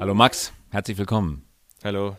[0.00, 1.44] Hallo Max, herzlich willkommen.
[1.82, 2.16] Hallo.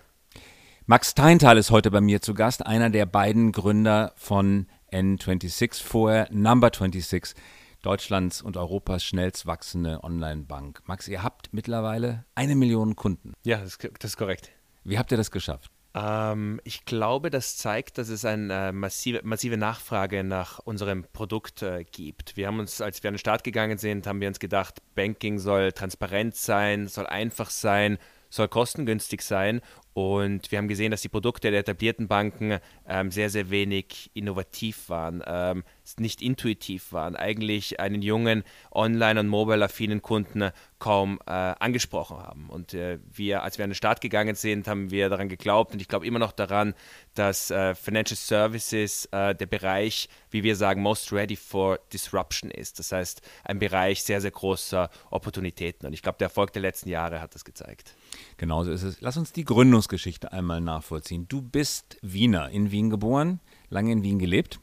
[0.85, 6.27] Max Teintal ist heute bei mir zu Gast, einer der beiden Gründer von N26, vorher
[6.29, 7.41] Number 26,
[7.81, 10.81] Deutschlands und Europas schnellst wachsende Online-Bank.
[10.87, 13.31] Max, ihr habt mittlerweile eine Million Kunden.
[13.43, 14.51] Ja, das, das ist korrekt.
[14.83, 15.71] Wie habt ihr das geschafft?
[15.95, 21.61] Ähm, ich glaube, das zeigt, dass es eine äh, massive, massive Nachfrage nach unserem Produkt
[21.63, 22.37] äh, gibt.
[22.37, 25.39] Wir haben uns, als wir an den Start gegangen sind, haben wir uns gedacht, Banking
[25.39, 27.97] soll transparent sein, soll einfach sein,
[28.29, 29.61] soll kostengünstig sein
[29.93, 34.89] und wir haben gesehen, dass die Produkte der etablierten Banken ähm, sehr, sehr wenig innovativ
[34.89, 35.63] waren, ähm,
[35.97, 42.49] nicht intuitiv waren, eigentlich einen jungen, online- und mobile-affinen Kunden kaum äh, angesprochen haben.
[42.49, 45.81] Und äh, wir, als wir an den Start gegangen sind, haben wir daran geglaubt und
[45.81, 46.73] ich glaube immer noch daran,
[47.15, 52.79] dass äh, Financial Services äh, der Bereich, wie wir sagen, most ready for disruption ist.
[52.79, 55.85] Das heißt, ein Bereich sehr, sehr großer Opportunitäten.
[55.85, 57.95] Und ich glaube, der Erfolg der letzten Jahre hat das gezeigt.
[58.37, 59.01] Genauso ist es.
[59.01, 61.27] Lass uns die Gründungsgeschichte einmal nachvollziehen.
[61.27, 64.59] Du bist Wiener, in Wien geboren, lange in Wien gelebt.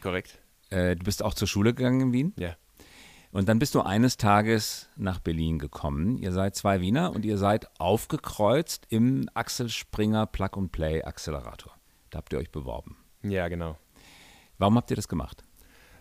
[0.00, 0.38] Korrekt.
[0.70, 2.34] Äh, du bist auch zur Schule gegangen in Wien.
[2.38, 2.56] Ja.
[3.32, 6.18] Und dann bist du eines Tages nach Berlin gekommen.
[6.18, 11.72] Ihr seid zwei Wiener und ihr seid aufgekreuzt im Axel Springer Plug and Play Accelerator.
[12.10, 12.96] Da habt ihr euch beworben.
[13.22, 13.76] Ja, genau.
[14.58, 15.44] Warum habt ihr das gemacht?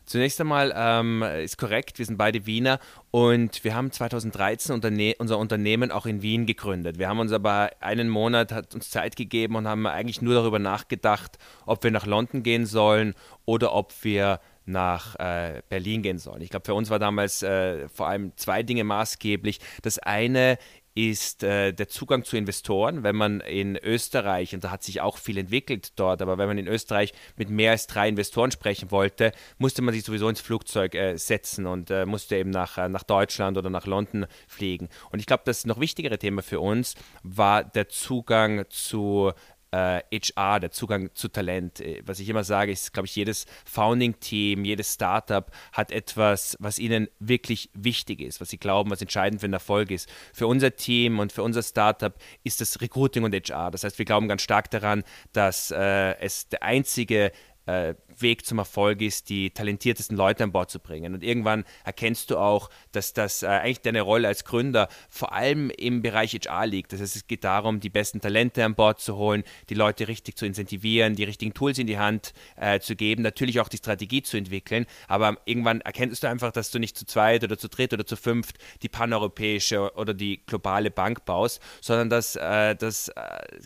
[0.09, 2.79] Zunächst einmal ähm, ist korrekt, wir sind beide Wiener
[3.11, 6.97] und wir haben 2013 Unterne unser Unternehmen auch in Wien gegründet.
[6.97, 10.57] Wir haben uns aber einen Monat hat uns Zeit gegeben und haben eigentlich nur darüber
[10.57, 11.37] nachgedacht,
[11.67, 13.13] ob wir nach London gehen sollen
[13.45, 16.41] oder ob wir nach äh, Berlin gehen sollen.
[16.41, 19.59] Ich glaube, für uns war damals äh, vor allem zwei Dinge maßgeblich.
[19.83, 20.57] Das eine
[20.95, 23.03] ist äh, der Zugang zu Investoren.
[23.03, 26.57] Wenn man in Österreich, und da hat sich auch viel entwickelt dort, aber wenn man
[26.57, 30.95] in Österreich mit mehr als drei Investoren sprechen wollte, musste man sich sowieso ins Flugzeug
[30.95, 34.89] äh, setzen und äh, musste eben nach, äh, nach Deutschland oder nach London fliegen.
[35.11, 39.31] Und ich glaube, das noch wichtigere Thema für uns war der Zugang zu
[39.71, 41.79] äh, HR, der Zugang zu Talent.
[41.79, 46.79] Äh, was ich immer sage, ist, glaube ich, jedes Founding-Team, jedes Startup hat etwas, was
[46.79, 50.09] ihnen wirklich wichtig ist, was sie glauben, was entscheidend für den Erfolg ist.
[50.33, 52.13] Für unser Team und für unser Startup
[52.43, 53.71] ist das Recruiting und HR.
[53.71, 55.03] Das heißt, wir glauben ganz stark daran,
[55.33, 57.31] dass äh, es der einzige
[57.69, 61.13] äh, Weg zum Erfolg ist, die talentiertesten Leute an Bord zu bringen.
[61.13, 65.69] Und irgendwann erkennst du auch, dass das äh, eigentlich deine Rolle als Gründer vor allem
[65.69, 66.91] im Bereich HR liegt.
[66.91, 70.37] Das heißt, es geht darum, die besten Talente an Bord zu holen, die Leute richtig
[70.37, 74.21] zu incentivieren, die richtigen Tools in die Hand äh, zu geben, natürlich auch die Strategie
[74.21, 74.85] zu entwickeln.
[75.07, 78.15] Aber irgendwann erkennst du einfach, dass du nicht zu zweit oder zu dritt oder zu
[78.15, 83.21] fünft die paneuropäische oder die globale Bank baust, sondern dass äh, das äh,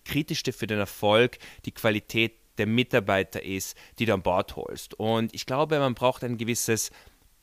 [0.06, 4.94] Kritischste für den Erfolg die Qualität der Mitarbeiter ist, die du an Bord holst.
[4.96, 6.91] Und ich glaube, man braucht ein gewisses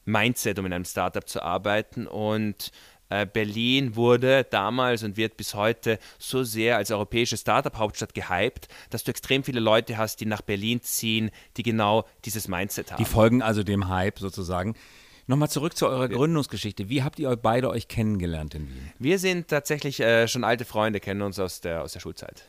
[0.05, 2.07] Mindset, um in einem Startup zu arbeiten.
[2.07, 2.71] Und
[3.11, 9.05] äh, Berlin wurde damals und wird bis heute so sehr als europäische Startup-Hauptstadt gehypt, dass
[9.05, 12.99] du extrem viele Leute hast, die nach Berlin ziehen, die genau dieses Mindset haben.
[12.99, 14.75] Die folgen also dem Hype sozusagen.
[15.27, 16.89] Nochmal zurück zu eurer Gründungsgeschichte.
[16.89, 18.93] Wie habt ihr beide euch kennengelernt in Wien?
[18.99, 22.45] Wir sind tatsächlich äh, schon alte Freunde, kennen uns aus der, aus der Schulzeit.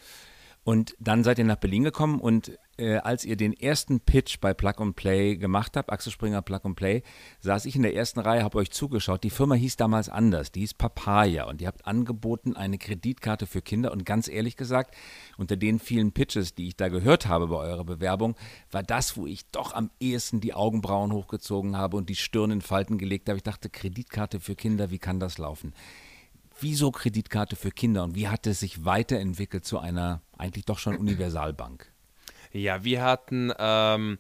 [0.64, 4.54] Und dann seid ihr nach Berlin gekommen und äh, als ihr den ersten Pitch bei
[4.54, 7.02] Plug and Play gemacht habt, Axel Springer Plug and Play,
[7.40, 9.24] saß ich in der ersten Reihe, habe euch zugeschaut.
[9.24, 13.64] Die Firma hieß damals anders, die hieß Papaya und ihr habt angeboten eine Kreditkarte für
[13.64, 14.96] Kinder und ganz ehrlich gesagt,
[15.38, 18.36] unter den vielen Pitches, die ich da gehört habe bei eurer Bewerbung,
[18.70, 22.62] war das, wo ich doch am ehesten die Augenbrauen hochgezogen habe und die Stirn in
[22.62, 23.38] Falten gelegt habe.
[23.38, 25.74] Ich dachte, Kreditkarte für Kinder, wie kann das laufen?
[26.62, 30.96] Wieso Kreditkarte für Kinder und wie hat es sich weiterentwickelt zu einer eigentlich doch schon
[30.96, 31.92] Universalbank?
[32.54, 34.20] Ja, wir hatten ähm,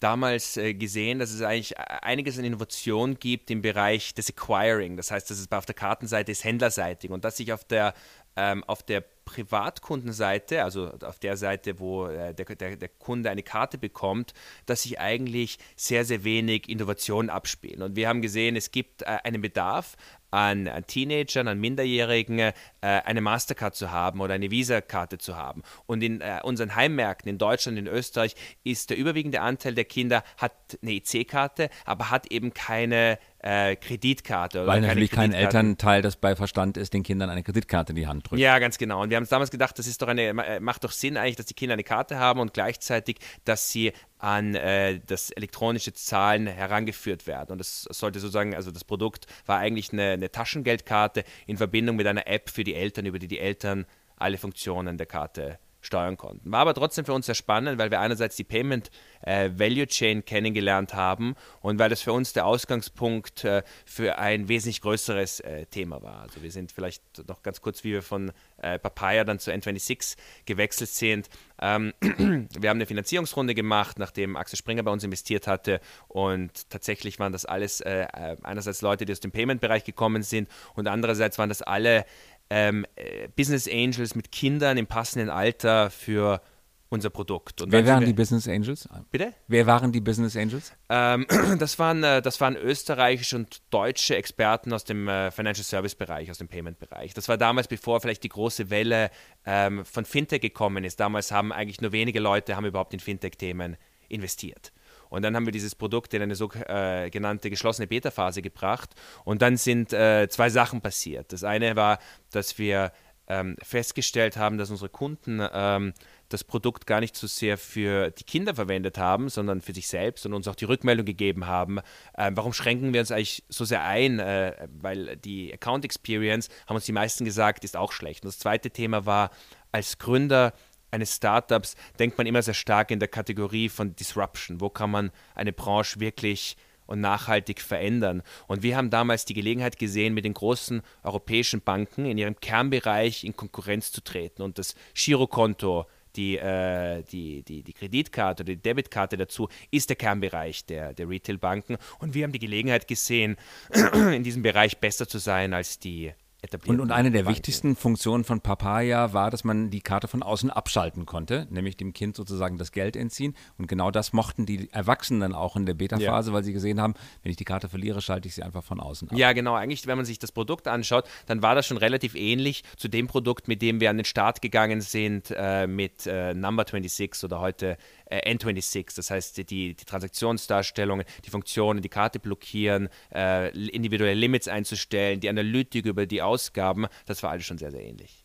[0.00, 4.96] damals äh, gesehen, dass es eigentlich äh, einiges an Innovation gibt im Bereich des Acquiring.
[4.96, 7.94] Das heißt, dass es auf der Kartenseite ist händlerseitig und dass sich auf der,
[8.36, 13.42] ähm, auf der Privatkundenseite, also auf der Seite, wo äh, der, der, der, Kunde eine
[13.42, 14.34] Karte bekommt,
[14.66, 17.82] dass sich eigentlich sehr, sehr wenig Innovation abspielen.
[17.82, 19.96] Und wir haben gesehen, es gibt äh, einen Bedarf
[20.32, 25.62] an, Teenagern, an Minderjährigen äh, eine Mastercard zu haben oder eine Visa-Karte zu haben.
[25.86, 28.34] Und in äh, unseren Heimmärkten in Deutschland, in Österreich
[28.64, 30.52] ist der überwiegende Anteil der Kinder hat
[30.82, 34.66] eine IC-Karte, aber hat eben keine äh, Kreditkarte.
[34.66, 38.30] Weil natürlich kein Elternteil, das bei Verstand ist, den Kindern eine Kreditkarte in die Hand
[38.30, 38.40] drückt.
[38.40, 39.02] Ja, ganz genau.
[39.02, 41.36] Und wir haben uns damals gedacht, das ist doch eine, äh, macht doch Sinn eigentlich,
[41.36, 46.46] dass die Kinder eine Karte haben und gleichzeitig, dass sie an äh, das elektronische Zahlen
[46.46, 47.52] herangeführt werden.
[47.52, 52.06] Und das sollte sozusagen, also das Produkt war eigentlich eine, eine Taschengeldkarte in Verbindung mit
[52.06, 53.86] einer App für die Eltern, über die die Eltern
[54.16, 56.50] alle Funktionen der Karte steuern konnten.
[56.50, 58.90] War aber trotzdem für uns sehr spannend, weil wir einerseits die Payment
[59.20, 64.48] äh, Value Chain kennengelernt haben und weil das für uns der Ausgangspunkt äh, für ein
[64.48, 66.22] wesentlich größeres äh, Thema war.
[66.22, 70.16] Also wir sind vielleicht noch ganz kurz, wie wir von äh, Papaya dann zu N26
[70.46, 71.28] gewechselt sind.
[71.60, 77.18] Ähm, wir haben eine Finanzierungsrunde gemacht, nachdem Axel Springer bei uns investiert hatte und tatsächlich
[77.18, 81.38] waren das alles äh, äh, einerseits Leute, die aus dem Payment-Bereich gekommen sind und andererseits
[81.38, 82.04] waren das alle
[82.52, 82.86] ähm,
[83.34, 86.42] Business Angels mit Kindern im passenden Alter für
[86.90, 87.62] unser Produkt.
[87.62, 88.86] Und Wer waren die Business Angels?
[89.10, 89.32] Bitte?
[89.48, 90.74] Wer waren die Business Angels?
[90.90, 91.26] Ähm,
[91.58, 96.30] das, waren, äh, das waren österreichische und deutsche Experten aus dem äh, Financial Service Bereich,
[96.30, 97.14] aus dem Payment Bereich.
[97.14, 99.10] Das war damals, bevor vielleicht die große Welle
[99.46, 101.00] ähm, von Fintech gekommen ist.
[101.00, 103.78] Damals haben eigentlich nur wenige Leute haben überhaupt in Fintech-Themen
[104.10, 104.72] investiert.
[105.12, 108.94] Und dann haben wir dieses Produkt in eine sogenannte äh, geschlossene Beta-Phase gebracht.
[109.24, 111.32] Und dann sind äh, zwei Sachen passiert.
[111.32, 111.98] Das eine war,
[112.30, 112.92] dass wir
[113.28, 115.92] ähm, festgestellt haben, dass unsere Kunden ähm,
[116.30, 120.24] das Produkt gar nicht so sehr für die Kinder verwendet haben, sondern für sich selbst
[120.24, 121.78] und uns auch die Rückmeldung gegeben haben,
[122.14, 126.76] äh, warum schränken wir uns eigentlich so sehr ein, äh, weil die Account Experience, haben
[126.76, 128.24] uns die meisten gesagt, ist auch schlecht.
[128.24, 129.30] Und das zweite Thema war,
[129.72, 130.52] als Gründer
[130.92, 134.60] eines Startups denkt man immer sehr stark in der Kategorie von Disruption.
[134.60, 136.56] Wo kann man eine Branche wirklich
[136.86, 138.22] und nachhaltig verändern.
[138.48, 143.24] Und wir haben damals die Gelegenheit gesehen, mit den großen europäischen Banken in ihrem Kernbereich
[143.24, 145.86] in Konkurrenz zu treten und das Girokonto
[146.16, 151.08] die, äh, die, die, die Kreditkarte oder die Debitkarte dazu ist der Kernbereich der, der
[151.08, 151.78] Retailbanken.
[152.00, 153.36] Und wir haben die Gelegenheit gesehen,
[154.12, 156.12] in diesem Bereich besser zu sein als die
[156.42, 156.70] etabliert.
[156.70, 157.36] Und, und eine der Banken.
[157.36, 161.92] wichtigsten Funktionen von Papaya war, dass man die Karte von außen abschalten konnte, nämlich dem
[161.92, 163.34] Kind sozusagen das Geld entziehen.
[163.58, 166.34] Und genau das mochten die Erwachsenen auch in der Beta-Phase, ja.
[166.34, 169.10] weil sie gesehen haben, wenn ich die Karte verliere, schalte ich sie einfach von außen
[169.10, 169.16] ab.
[169.16, 169.54] Ja, genau.
[169.54, 173.06] Eigentlich, wenn man sich das Produkt anschaut, dann war das schon relativ ähnlich zu dem
[173.06, 177.40] Produkt, mit dem wir an den Start gegangen sind äh, mit äh, Number 26 oder
[177.40, 178.96] heute äh, N26.
[178.96, 185.28] Das heißt, die, die Transaktionsdarstellungen, die Funktionen, die Karte blockieren, äh, individuelle Limits einzustellen, die
[185.28, 188.24] Analytik über die Ausgaben, das war alles schon sehr, sehr ähnlich.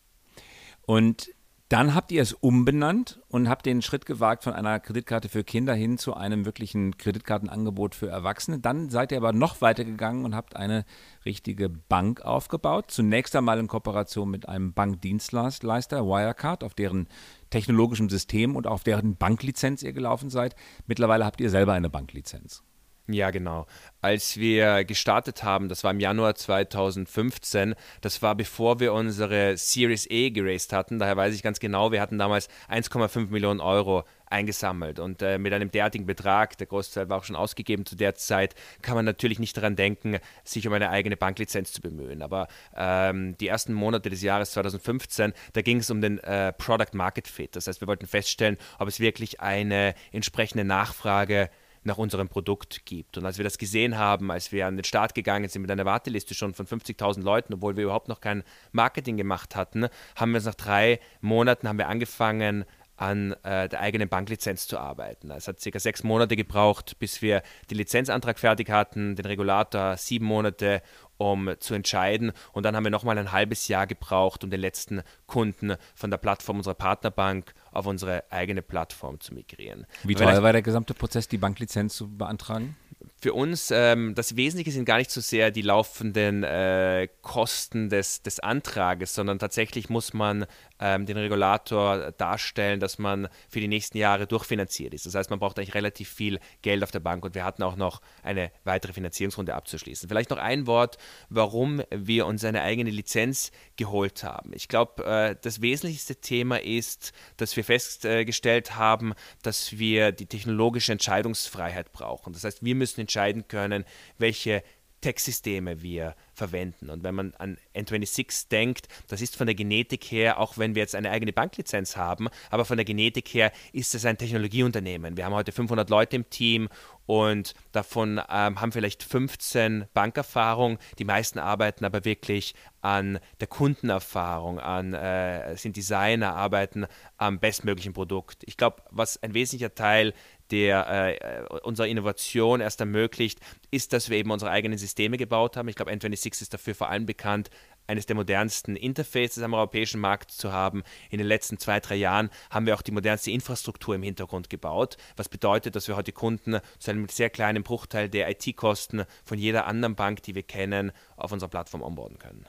[0.86, 1.30] Und
[1.68, 5.74] dann habt ihr es umbenannt und habt den Schritt gewagt von einer Kreditkarte für Kinder
[5.74, 8.58] hin zu einem wirklichen Kreditkartenangebot für Erwachsene.
[8.58, 10.86] Dann seid ihr aber noch weiter gegangen und habt eine
[11.26, 12.90] richtige Bank aufgebaut.
[12.90, 17.06] Zunächst einmal in Kooperation mit einem Bankdienstleister, Wirecard, auf deren
[17.50, 20.56] technologischem System und auf deren Banklizenz ihr gelaufen seid.
[20.86, 22.62] Mittlerweile habt ihr selber eine Banklizenz.
[23.10, 23.66] Ja, genau.
[24.02, 30.06] Als wir gestartet haben, das war im Januar 2015, das war bevor wir unsere Series
[30.10, 30.98] E geraced hatten.
[30.98, 34.98] Daher weiß ich ganz genau, wir hatten damals 1,5 Millionen Euro eingesammelt.
[34.98, 38.54] Und äh, mit einem derartigen Betrag, der Großteil war auch schon ausgegeben zu der Zeit,
[38.82, 42.20] kann man natürlich nicht daran denken, sich um eine eigene Banklizenz zu bemühen.
[42.20, 46.92] Aber ähm, die ersten Monate des Jahres 2015, da ging es um den äh, Product
[46.92, 47.56] Market Fit.
[47.56, 52.86] Das heißt, wir wollten feststellen, ob es wirklich eine entsprechende Nachfrage gibt nach unserem Produkt
[52.86, 53.18] gibt.
[53.18, 55.84] Und als wir das gesehen haben, als wir an den Start gegangen sind mit einer
[55.84, 60.36] Warteliste schon von 50.000 Leuten, obwohl wir überhaupt noch kein Marketing gemacht hatten, haben wir
[60.36, 62.64] uns nach drei Monaten haben wir angefangen,
[62.98, 65.30] an äh, der eigenen Banklizenz zu arbeiten.
[65.30, 70.26] Es hat circa sechs Monate gebraucht, bis wir den Lizenzantrag fertig hatten, den Regulator sieben
[70.26, 70.82] Monate,
[71.16, 72.32] um zu entscheiden.
[72.52, 76.18] Und dann haben wir nochmal ein halbes Jahr gebraucht, um den letzten Kunden von der
[76.18, 79.86] Plattform unserer Partnerbank auf unsere eigene Plattform zu migrieren.
[80.04, 82.76] Wie teuer war der gesamte Prozess, die Banklizenz zu beantragen?
[83.20, 88.22] für uns ähm, das Wesentliche sind gar nicht so sehr die laufenden äh, Kosten des,
[88.22, 90.46] des Antrages, sondern tatsächlich muss man
[90.80, 95.06] ähm, den Regulator darstellen, dass man für die nächsten Jahre durchfinanziert ist.
[95.06, 97.76] Das heißt, man braucht eigentlich relativ viel Geld auf der Bank und wir hatten auch
[97.76, 100.08] noch eine weitere Finanzierungsrunde abzuschließen.
[100.08, 104.52] Vielleicht noch ein Wort, warum wir uns eine eigene Lizenz geholt haben.
[104.54, 110.92] Ich glaube, äh, das wesentlichste Thema ist, dass wir festgestellt haben, dass wir die technologische
[110.92, 112.32] Entscheidungsfreiheit brauchen.
[112.32, 113.84] Das heißt, wir müssen entscheiden können,
[114.18, 114.62] welche
[115.00, 116.90] Tech-Systeme wir verwenden.
[116.90, 120.82] Und wenn man an N26 denkt, das ist von der Genetik her, auch wenn wir
[120.82, 125.16] jetzt eine eigene Banklizenz haben, aber von der Genetik her ist es ein Technologieunternehmen.
[125.16, 126.68] Wir haben heute 500 Leute im Team
[127.06, 130.78] und davon ähm, haben vielleicht 15 Bankerfahrung.
[130.98, 136.86] Die meisten arbeiten aber wirklich an der Kundenerfahrung, an, äh, sind Designer, arbeiten
[137.16, 138.42] am bestmöglichen Produkt.
[138.44, 140.12] Ich glaube, was ein wesentlicher Teil
[140.50, 143.40] der äh, unserer Innovation erst ermöglicht,
[143.70, 145.68] ist, dass wir eben unsere eigenen Systeme gebaut haben.
[145.68, 147.50] Ich glaube, N26 ist dafür vor allem bekannt,
[147.88, 150.82] eines der modernsten Interfaces am europäischen Markt zu haben.
[151.10, 154.96] In den letzten zwei, drei Jahren haben wir auch die modernste Infrastruktur im Hintergrund gebaut,
[155.16, 159.66] was bedeutet, dass wir heute Kunden zu einem sehr kleinen Bruchteil der IT-Kosten von jeder
[159.66, 162.46] anderen Bank, die wir kennen, auf unserer Plattform onboarden können.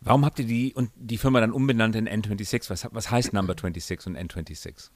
[0.00, 2.70] Warum habt ihr die und die Firma dann umbenannt in N26?
[2.70, 4.90] Was, was heißt Number 26 und N26?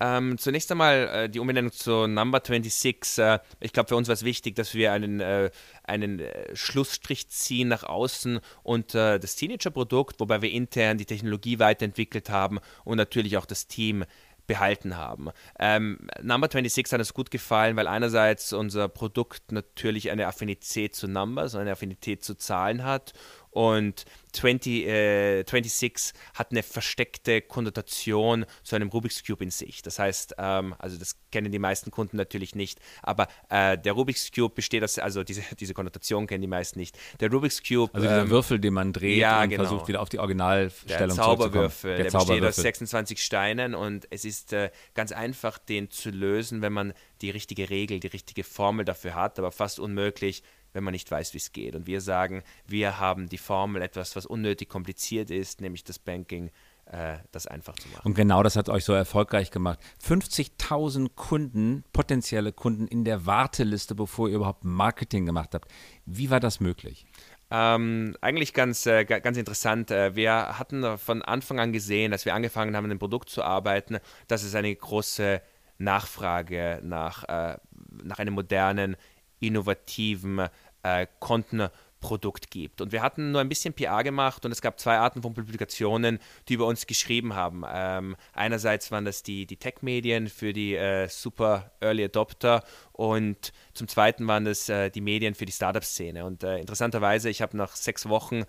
[0.00, 3.18] Ähm, zunächst einmal äh, die Umbenennung zu Number 26.
[3.18, 5.50] Äh, ich glaube, für uns war es wichtig, dass wir einen, äh,
[5.84, 11.58] einen äh, Schlussstrich ziehen nach außen und äh, das Teenager-Produkt, wobei wir intern die Technologie
[11.58, 14.04] weiterentwickelt haben und natürlich auch das Team
[14.50, 15.28] behalten haben.
[15.60, 21.06] Ähm, Number 26 hat uns gut gefallen, weil einerseits unser Produkt natürlich eine Affinität zu
[21.06, 23.12] Numbers, eine Affinität zu Zahlen hat
[23.50, 29.82] und 20, äh, 26 hat eine versteckte Konnotation zu einem Rubik's Cube in sich.
[29.82, 34.30] Das heißt, ähm, also das kennen die meisten Kunden natürlich nicht, aber äh, der Rubik's
[34.30, 36.96] Cube besteht aus, also diese, diese Konnotation kennen die meisten nicht.
[37.18, 37.92] Der Rubik's Cube.
[37.92, 39.64] Also dieser ähm, Würfel, den man dreht ja, und genau.
[39.64, 42.46] versucht wieder auf die Originalstellung der Zauberwürfel, der, der Zauberwürfel.
[42.46, 46.92] besteht aus 26 Steinen und es ist äh, ganz einfach, den zu lösen, wenn man
[47.20, 50.42] die richtige Regel, die richtige Formel dafür hat, aber fast unmöglich,
[50.72, 51.74] wenn man nicht weiß, wie es geht.
[51.74, 56.50] Und wir sagen, wir haben die Formel, etwas, was unnötig kompliziert ist, nämlich das Banking,
[56.86, 58.02] äh, das einfach zu machen.
[58.04, 59.78] Und genau das hat euch so erfolgreich gemacht.
[60.04, 65.70] 50.000 Kunden, potenzielle Kunden in der Warteliste, bevor ihr überhaupt Marketing gemacht habt.
[66.06, 67.06] Wie war das möglich?
[67.52, 69.90] Ähm, eigentlich ganz, äh, ganz interessant.
[69.90, 73.42] Äh, wir hatten von Anfang an gesehen, als wir angefangen haben, an dem Produkt zu
[73.42, 73.98] arbeiten,
[74.28, 75.42] dass es eine große
[75.78, 77.56] Nachfrage nach, äh,
[78.04, 78.96] nach einem modernen
[79.40, 80.48] innovativen
[80.82, 82.80] äh, Kontenprodukt gibt.
[82.80, 86.18] Und wir hatten nur ein bisschen PR gemacht und es gab zwei Arten von Publikationen,
[86.48, 87.64] die über uns geschrieben haben.
[87.70, 93.88] Ähm, einerseits waren das die, die Tech-Medien für die äh, super Early Adopter und zum
[93.88, 96.24] Zweiten waren das äh, die Medien für die Startup-Szene.
[96.24, 98.44] Und äh, interessanterweise, ich habe nach sechs Wochen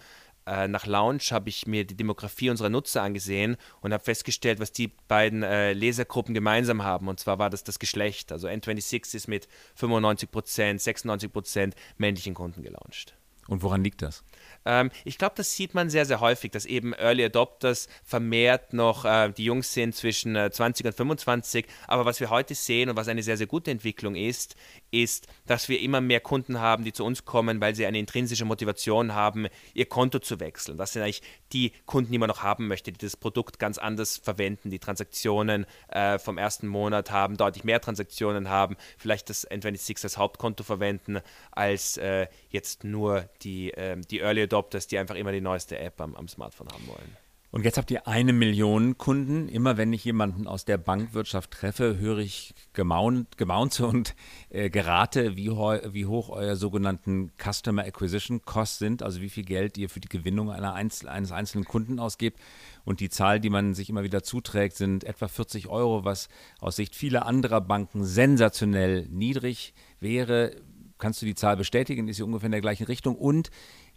[0.51, 4.73] äh, nach Launch habe ich mir die Demografie unserer Nutzer angesehen und habe festgestellt, was
[4.73, 7.07] die beiden äh, Lesergruppen gemeinsam haben.
[7.07, 8.31] Und zwar war das das Geschlecht.
[8.33, 9.47] Also N26 ist mit
[9.79, 13.15] 95% 96% männlichen Kunden gelauncht.
[13.47, 14.23] Und woran liegt das?
[14.65, 19.03] Ähm, ich glaube, das sieht man sehr, sehr häufig, dass eben Early Adopters vermehrt noch
[19.05, 21.65] äh, die Jungs sind zwischen äh, 20 und 25.
[21.87, 24.55] Aber was wir heute sehen und was eine sehr, sehr gute Entwicklung ist,
[24.91, 28.45] ist, dass wir immer mehr Kunden haben, die zu uns kommen, weil sie eine intrinsische
[28.45, 30.77] Motivation haben, ihr Konto zu wechseln.
[30.77, 31.21] Das sind eigentlich
[31.53, 35.65] die Kunden, die man noch haben möchte, die das Produkt ganz anders verwenden, die Transaktionen
[35.87, 41.19] äh, vom ersten Monat haben, deutlich mehr Transaktionen haben, vielleicht das N26 als Hauptkonto verwenden,
[41.51, 45.99] als äh, jetzt nur die, ähm, die Early Adopters, die einfach immer die neueste App
[46.01, 47.20] am, am Smartphone haben wollen.
[47.51, 49.49] Und jetzt habt ihr eine Million Kunden.
[49.49, 54.15] Immer wenn ich jemanden aus der Bankwirtschaft treffe, höre ich gemaunt, gemaunte und
[54.49, 59.77] äh, gerate, wie, wie, hoch euer sogenannten Customer Acquisition Costs sind, also wie viel Geld
[59.77, 62.39] ihr für die Gewinnung Einzel eines einzelnen Kunden ausgebt.
[62.85, 66.29] Und die Zahl, die man sich immer wieder zuträgt, sind etwa 40 Euro, was
[66.61, 70.55] aus Sicht vieler anderer Banken sensationell niedrig wäre.
[70.97, 72.07] Kannst du die Zahl bestätigen?
[72.07, 73.15] Ist sie ungefähr in der gleichen Richtung?
[73.15, 73.49] Und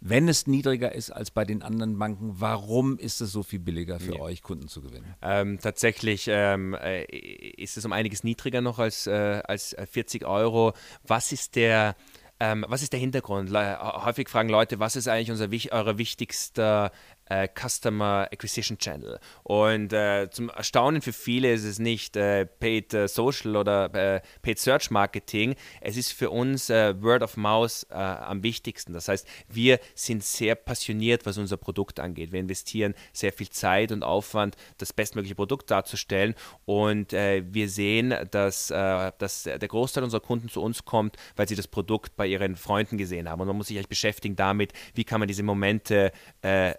[0.07, 3.99] wenn es niedriger ist als bei den anderen Banken, warum ist es so viel billiger
[3.99, 4.21] für ja.
[4.21, 5.15] euch, Kunden zu gewinnen?
[5.23, 10.25] Ähm, tatsächlich ähm, äh, ist es um einiges niedriger noch als, äh, als 40 äh,
[10.25, 10.73] Euro.
[11.07, 11.95] Was ist der
[12.39, 13.49] ähm, was ist der Hintergrund?
[13.49, 16.91] Le häufig fragen Leute, was ist eigentlich unser, eure wichtigster
[17.25, 19.19] äh, Customer Acquisition Channel.
[19.43, 24.21] Und äh, zum Erstaunen für viele ist es nicht äh, Paid äh, Social oder äh,
[24.41, 25.55] Paid Search Marketing.
[25.81, 28.93] Es ist für uns äh, Word of Mouth am wichtigsten.
[28.93, 32.31] Das heißt, wir sind sehr passioniert, was unser Produkt angeht.
[32.31, 36.35] Wir investieren sehr viel Zeit und Aufwand, das bestmögliche Produkt darzustellen.
[36.65, 41.67] Und wir sehen, dass, dass der Großteil unserer Kunden zu uns kommt, weil sie das
[41.67, 43.41] Produkt bei ihren Freunden gesehen haben.
[43.41, 46.11] Und man muss sich eigentlich beschäftigen damit, wie kann man diese Momente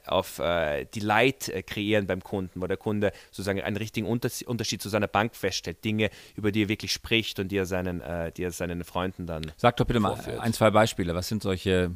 [0.06, 4.88] auf äh, Delight äh, kreieren beim Kunden, wo der Kunde sozusagen einen richtigen Unterschied zu
[4.88, 8.42] seiner Bank feststellt, Dinge, über die er wirklich spricht und die er seinen, äh, die
[8.42, 9.52] er seinen Freunden dann.
[9.56, 10.38] Sag doch bitte vorführt.
[10.38, 11.14] mal ein, zwei Beispiele.
[11.14, 11.90] Was sind solche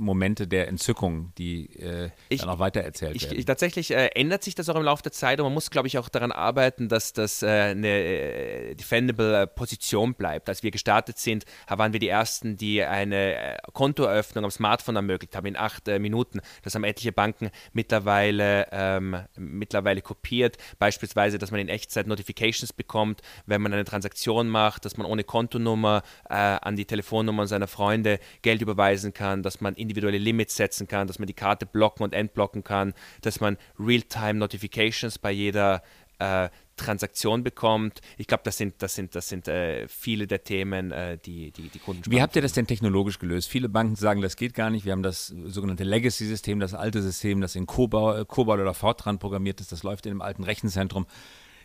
[0.00, 3.38] Momente der Entzückung, die äh, ich, dann auch weitererzählt ich, werden.
[3.38, 5.88] Ich, tatsächlich äh, ändert sich das auch im Laufe der Zeit und man muss, glaube
[5.88, 10.48] ich, auch daran arbeiten, dass das äh, eine äh, defendable äh, Position bleibt.
[10.48, 15.36] Als wir gestartet sind, waren wir die Ersten, die eine äh, Kontoeröffnung am Smartphone ermöglicht
[15.36, 16.40] haben in acht Minuten.
[16.62, 20.56] Das haben etliche Banken mittlerweile, ähm, mittlerweile kopiert.
[20.78, 25.24] Beispielsweise, dass man in Echtzeit Notifications bekommt, wenn man eine Transaktion macht, dass man ohne
[25.24, 31.06] Kontonummer an die Telefonnummer seiner Freunde Geld überweisen kann, dass man individuelle Limits setzen kann,
[31.06, 35.82] dass man die Karte blocken und entblocken kann, dass man Real-Time-Notifications bei jeder
[36.18, 38.00] äh, Transaktion bekommt.
[38.16, 41.68] Ich glaube, das sind, das sind, das sind äh, viele der Themen, äh, die, die
[41.68, 43.48] die Kunden Wie habt ihr das denn technologisch gelöst?
[43.48, 44.84] Viele Banken sagen, das geht gar nicht.
[44.84, 49.60] Wir haben das sogenannte Legacy-System, das alte System, das in Cobol, Cobol oder Fortran programmiert
[49.60, 49.72] ist.
[49.72, 51.06] Das läuft in einem alten Rechenzentrum.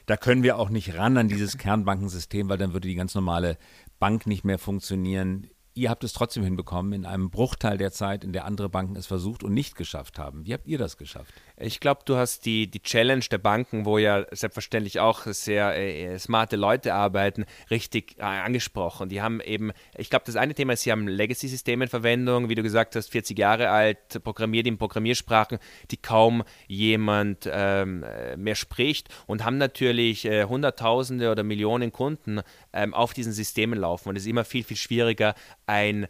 [0.06, 3.58] Da können wir auch nicht ran an dieses Kernbankensystem, weil dann würde die ganz normale
[4.00, 8.34] Bank nicht mehr funktionieren ihr habt es trotzdem hinbekommen in einem Bruchteil der Zeit, in
[8.34, 10.46] der andere Banken es versucht und nicht geschafft haben.
[10.46, 11.34] Wie habt ihr das geschafft?
[11.58, 16.20] Ich glaube, du hast die, die Challenge der Banken, wo ja selbstverständlich auch sehr äh,
[16.20, 19.08] smarte Leute arbeiten, richtig äh, angesprochen.
[19.08, 22.56] Die haben eben, ich glaube, das eine Thema ist, sie haben Legacy-Systeme in Verwendung, wie
[22.56, 25.60] du gesagt hast, 40 Jahre alt, programmiert in Programmiersprachen,
[25.92, 32.42] die kaum jemand ähm, äh, mehr spricht und haben natürlich äh, Hunderttausende oder Millionen Kunden
[32.74, 34.10] ähm, auf diesen Systemen laufen.
[34.10, 35.36] Und es ist immer viel, viel schwieriger,
[35.68, 36.08] ein äh,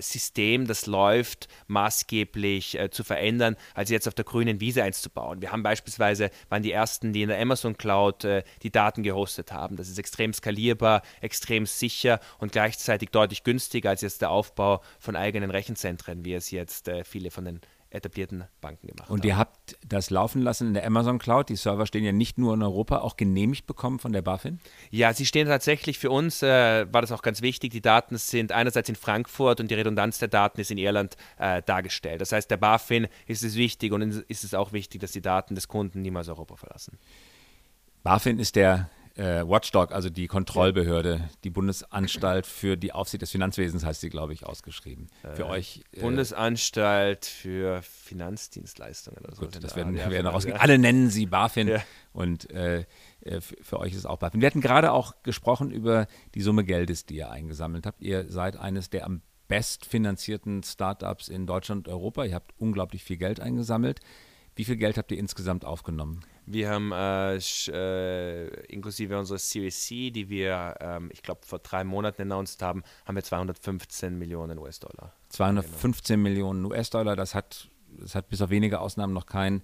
[0.00, 5.10] System, das läuft, maßgeblich äh, zu verändern, als jetzt auf der grünen Wiese eins zu
[5.10, 5.40] bauen.
[5.40, 9.52] Wir haben beispielsweise, waren die ersten, die in der Amazon Cloud äh, die Daten gehostet
[9.52, 9.76] haben.
[9.76, 15.16] Das ist extrem skalierbar, extrem sicher und gleichzeitig deutlich günstiger als jetzt der Aufbau von
[15.16, 17.60] eigenen Rechenzentren, wie es jetzt äh, viele von den
[17.94, 21.48] etablierten Banken gemacht Und ihr habt das laufen lassen in der Amazon Cloud.
[21.48, 24.60] Die Server stehen ja nicht nur in Europa, auch genehmigt bekommen von der BaFin?
[24.90, 27.70] Ja, sie stehen tatsächlich für uns, äh, war das auch ganz wichtig.
[27.72, 31.62] Die Daten sind einerseits in Frankfurt und die Redundanz der Daten ist in Irland äh,
[31.62, 32.20] dargestellt.
[32.20, 35.54] Das heißt, der BaFin ist es wichtig und ist es auch wichtig, dass die Daten
[35.54, 36.98] des Kunden niemals Europa verlassen.
[38.02, 43.84] BaFin ist der äh, Watchdog, also die Kontrollbehörde, die Bundesanstalt für die Aufsicht des Finanzwesens
[43.84, 45.08] heißt sie, glaube ich, ausgeschrieben.
[45.34, 45.84] Für äh, euch.
[45.92, 49.42] Äh, Bundesanstalt für Finanzdienstleistungen oder so.
[49.42, 50.56] Gut, das werden wir noch rausgehen.
[50.56, 51.82] Alle nennen sie BaFin ja.
[52.12, 52.84] und äh,
[53.20, 54.40] äh für euch ist es auch BaFin.
[54.40, 58.00] Wir hatten gerade auch gesprochen über die Summe Geldes, die ihr eingesammelt habt.
[58.02, 62.24] Ihr seid eines der am bestfinanzierten Startups in Deutschland und Europa.
[62.24, 64.00] Ihr habt unglaublich viel Geld eingesammelt.
[64.56, 66.24] Wie viel Geld habt ihr insgesamt aufgenommen?
[66.46, 71.84] Wir haben äh, äh, inklusive unserer Series C, die wir, ähm, ich glaube, vor drei
[71.84, 75.12] Monaten announced haben, haben wir 215 Millionen US-Dollar.
[75.30, 79.62] 215 Millionen US-Dollar, das hat, das hat bis auf wenige Ausnahmen noch kein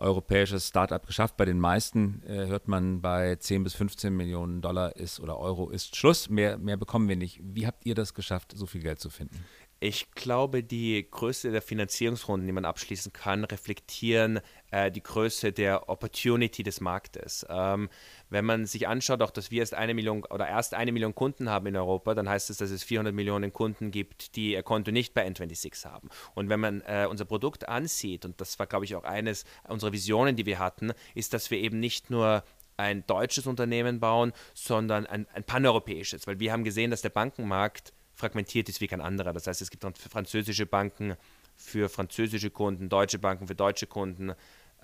[0.00, 1.36] europäisches Startup geschafft.
[1.36, 5.70] Bei den meisten äh, hört man bei 10 bis 15 Millionen Dollar ist oder Euro
[5.70, 6.30] ist Schluss.
[6.30, 7.40] Mehr, mehr bekommen wir nicht.
[7.42, 9.44] Wie habt ihr das geschafft, so viel Geld zu finden?
[9.82, 15.88] Ich glaube, die Größe der Finanzierungsrunden, die man abschließen kann, reflektieren äh, die Größe der
[15.88, 17.46] Opportunity des Marktes.
[17.48, 17.88] Ähm,
[18.28, 21.48] wenn man sich anschaut, auch dass wir erst eine Million oder erst eine Million Kunden
[21.48, 24.90] haben in Europa, dann heißt es, dass es 400 Millionen Kunden gibt, die ihr Konto
[24.90, 26.10] nicht bei N26 haben.
[26.34, 29.92] Und wenn man äh, unser Produkt ansieht, und das war, glaube ich, auch eines unserer
[29.94, 32.44] Visionen, die wir hatten, ist, dass wir eben nicht nur
[32.76, 37.94] ein deutsches Unternehmen bauen, sondern ein, ein paneuropäisches, weil wir haben gesehen, dass der Bankenmarkt
[38.20, 39.32] fragmentiert ist wie kein anderer.
[39.32, 41.16] Das heißt, es gibt französische Banken
[41.56, 44.32] für französische Kunden, deutsche Banken für deutsche Kunden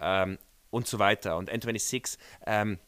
[0.01, 0.39] ähm,
[0.71, 1.37] und so weiter.
[1.37, 2.79] Und N26 ähm,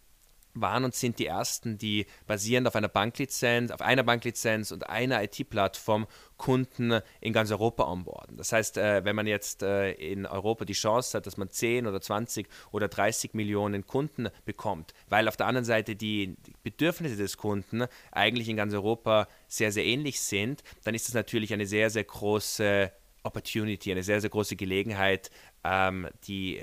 [0.54, 5.22] waren und sind die ersten, die basierend auf einer Banklizenz, auf einer Banklizenz und einer
[5.22, 6.06] IT-Plattform
[6.36, 8.36] Kunden in ganz Europa onboarden.
[8.36, 11.86] Das heißt, äh, wenn man jetzt äh, in Europa die Chance hat, dass man 10
[11.86, 17.36] oder 20 oder 30 Millionen Kunden bekommt, weil auf der anderen Seite die Bedürfnisse des
[17.36, 21.90] Kunden eigentlich in ganz Europa sehr, sehr ähnlich sind, dann ist das natürlich eine sehr,
[21.90, 22.92] sehr große
[23.24, 25.30] Opportunity, eine sehr, sehr große Gelegenheit,
[25.64, 26.62] ähm, die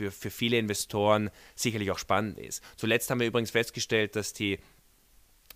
[0.00, 2.62] für, für viele Investoren sicherlich auch spannend ist.
[2.76, 4.58] Zuletzt haben wir übrigens festgestellt, dass die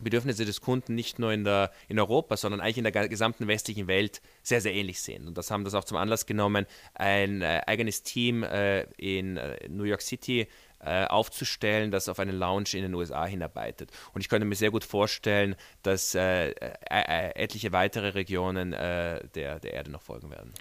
[0.00, 3.86] Bedürfnisse des Kunden nicht nur in, der, in Europa, sondern eigentlich in der gesamten westlichen
[3.86, 5.26] Welt sehr, sehr ähnlich sind.
[5.26, 9.66] Und das haben das auch zum Anlass genommen, ein äh, eigenes Team äh, in äh,
[9.68, 10.48] New York City
[10.80, 13.92] äh, aufzustellen, das auf einen Launch in den USA hinarbeitet.
[14.12, 19.20] Und ich könnte mir sehr gut vorstellen, dass äh, äh, etliche weitere Regionen der,
[19.60, 20.52] der Erde noch folgen werden.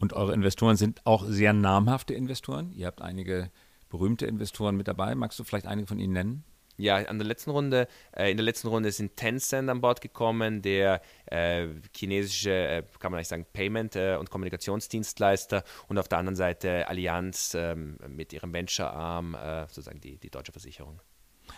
[0.00, 2.72] Und eure Investoren sind auch sehr namhafte Investoren.
[2.72, 3.50] Ihr habt einige
[3.90, 5.14] berühmte Investoren mit dabei.
[5.14, 6.44] Magst du vielleicht einige von ihnen nennen?
[6.78, 7.86] Ja, an der letzten Runde,
[8.16, 13.12] äh, in der letzten Runde sind Tencent an Bord gekommen, der äh, chinesische, äh, kann
[13.12, 18.32] man eigentlich sagen, Payment- äh, und Kommunikationsdienstleister und auf der anderen Seite Allianz ähm, mit
[18.32, 21.02] ihrem Venture-Arm, äh, sozusagen die, die deutsche Versicherung.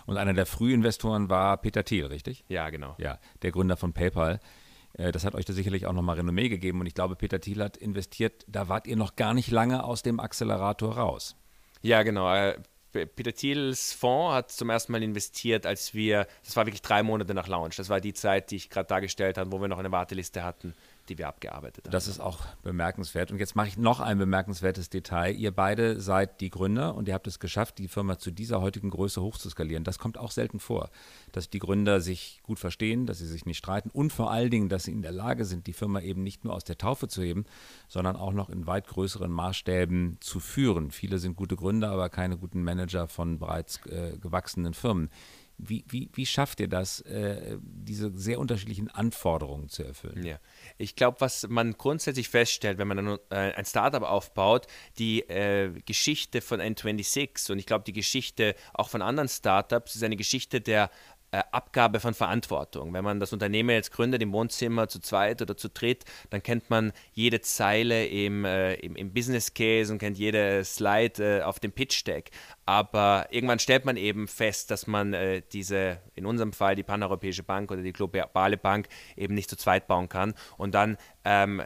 [0.06, 2.44] Und einer der Frühinvestoren war Peter Thiel, richtig?
[2.48, 2.96] Ja, genau.
[2.98, 4.40] Ja, der Gründer von PayPal.
[4.94, 6.80] Äh, das hat euch da sicherlich auch nochmal Renommee gegeben.
[6.80, 10.02] Und ich glaube, Peter Thiel hat investiert, da wart ihr noch gar nicht lange aus
[10.02, 11.36] dem Accelerator raus.
[11.80, 12.32] Ja, genau.
[12.32, 12.58] Äh,
[12.92, 17.32] Peter Thiels Fonds hat zum ersten Mal investiert, als wir, das war wirklich drei Monate
[17.32, 17.76] nach Launch.
[17.76, 20.74] Das war die Zeit, die ich gerade dargestellt habe, wo wir noch eine Warteliste hatten
[21.12, 21.92] die wir abgearbeitet haben.
[21.92, 23.30] Das ist auch bemerkenswert.
[23.30, 25.34] Und jetzt mache ich noch ein bemerkenswertes Detail.
[25.34, 28.90] Ihr beide seid die Gründer und ihr habt es geschafft, die Firma zu dieser heutigen
[28.90, 29.84] Größe hochzuskalieren.
[29.84, 30.90] Das kommt auch selten vor,
[31.32, 34.68] dass die Gründer sich gut verstehen, dass sie sich nicht streiten und vor allen Dingen,
[34.68, 37.22] dass sie in der Lage sind, die Firma eben nicht nur aus der Taufe zu
[37.22, 37.44] heben,
[37.88, 40.90] sondern auch noch in weit größeren Maßstäben zu führen.
[40.90, 45.10] Viele sind gute Gründer, aber keine guten Manager von bereits äh, gewachsenen Firmen.
[45.64, 50.24] Wie, wie, wie schafft ihr das, äh, diese sehr unterschiedlichen Anforderungen zu erfüllen?
[50.24, 50.38] Ja,
[50.76, 54.66] ich glaube, was man grundsätzlich feststellt, wenn man ein, äh, ein Startup aufbaut,
[54.98, 60.02] die äh, Geschichte von N26 und ich glaube, die Geschichte auch von anderen Startups ist
[60.02, 60.90] eine Geschichte der
[61.32, 62.92] äh, Abgabe von Verantwortung.
[62.92, 66.70] Wenn man das Unternehmen jetzt gründet im Wohnzimmer zu zweit oder zu dritt, dann kennt
[66.70, 71.58] man jede Zeile im, äh, im, im, Business Case und kennt jede Slide äh, auf
[71.58, 72.30] dem Pitch Deck.
[72.66, 77.42] Aber irgendwann stellt man eben fest, dass man äh, diese, in unserem Fall die Paneuropäische
[77.42, 80.34] Bank oder die globale Bank eben nicht zu zweit bauen kann.
[80.58, 81.62] Und dann ähm,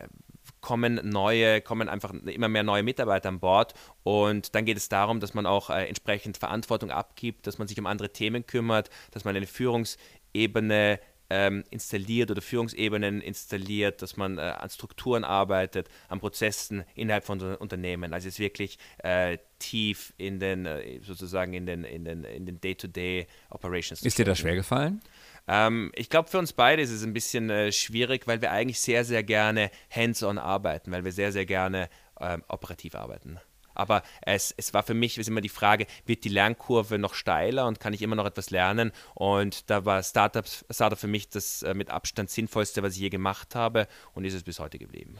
[0.67, 5.21] kommen neue, kommen einfach immer mehr neue Mitarbeiter an Bord und dann geht es darum,
[5.21, 9.25] dass man auch äh, entsprechend Verantwortung abgibt, dass man sich um andere Themen kümmert, dass
[9.25, 10.99] man eine Führungsebene
[11.31, 17.41] ähm, installiert oder Führungsebenen installiert, dass man äh, an Strukturen arbeitet, an Prozessen innerhalb von
[17.57, 18.13] Unternehmen.
[18.13, 22.45] Also es ist wirklich äh, tief in den äh, sozusagen in den in den in
[22.45, 24.03] den Day-to-Day Operations.
[24.03, 25.01] Ist dir das schwer gefallen?
[25.49, 28.81] Ähm, ich glaube, für uns beide ist es ein bisschen äh, schwierig, weil wir eigentlich
[28.81, 31.89] sehr, sehr gerne hands-on arbeiten, weil wir sehr, sehr gerne
[32.21, 33.39] ähm, operativ arbeiten.
[33.77, 37.67] Aber es, es war für mich ist immer die Frage, wird die Lernkurve noch steiler
[37.67, 38.91] und kann ich immer noch etwas lernen?
[39.15, 43.11] Und da war Startup, Startup für mich das äh, mit Abstand sinnvollste, was ich je
[43.11, 45.19] gemacht habe und ist es bis heute geblieben.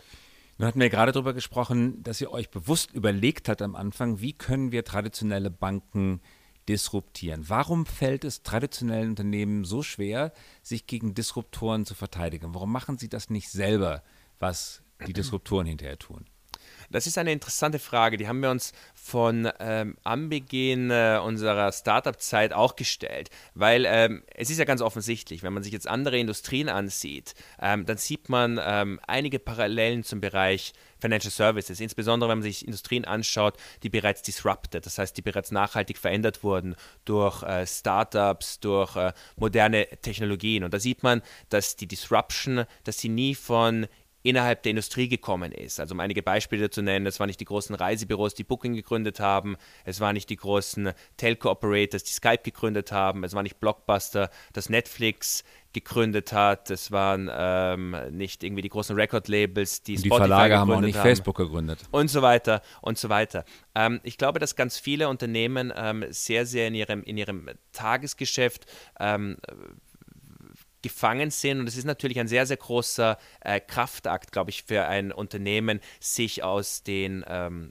[0.59, 4.33] Nun hatten wir gerade darüber gesprochen, dass ihr euch bewusst überlegt habt am Anfang, wie
[4.33, 6.23] können wir traditionelle Banken
[6.69, 7.49] disruptieren.
[7.49, 12.55] Warum fällt es traditionellen Unternehmen so schwer, sich gegen Disruptoren zu verteidigen?
[12.55, 14.03] Warum machen sie das nicht selber,
[14.39, 16.27] was die Disruptoren hinterher tun?
[16.91, 18.17] Das ist eine interessante Frage.
[18.17, 24.51] Die haben wir uns von ähm, Anbeginn äh, unserer Startup-Zeit auch gestellt, weil ähm, es
[24.51, 28.61] ist ja ganz offensichtlich, wenn man sich jetzt andere Industrien ansieht, ähm, dann sieht man
[28.63, 30.73] ähm, einige Parallelen zum Bereich
[31.07, 35.53] Financial Services, insbesondere wenn man sich Industrien anschaut, die bereits disrupted, das heißt, die bereits
[35.53, 40.65] nachhaltig verändert wurden durch äh, Startups, durch äh, moderne Technologien.
[40.65, 43.87] Und da sieht man, dass die Disruption, dass sie nie von
[44.27, 45.79] innerhalb der Industrie gekommen ist.
[45.79, 49.21] Also um einige Beispiele zu nennen, es waren nicht die großen Reisebüros, die Booking gegründet
[49.21, 54.31] haben, es waren nicht die großen Telco-Operators, die Skype gegründet haben, es war nicht Blockbuster,
[54.53, 60.59] das Netflix gegründet hat, es waren ähm, nicht irgendwie die großen Record-Labels, die, die Verlage
[60.59, 61.03] haben auch nicht haben.
[61.03, 61.81] Facebook gegründet.
[61.91, 63.45] Und so weiter und so weiter.
[63.75, 68.65] Ähm, ich glaube, dass ganz viele Unternehmen ähm, sehr, sehr in ihrem, in ihrem Tagesgeschäft
[68.99, 69.37] ähm,
[70.89, 71.61] gefangen sind.
[71.61, 75.81] Und es ist natürlich ein sehr, sehr großer äh, Kraftakt, glaube ich, für ein Unternehmen,
[76.01, 77.71] sich aus den, ähm,